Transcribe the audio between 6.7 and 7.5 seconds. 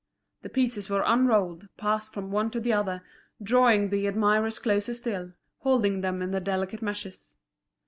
meshes.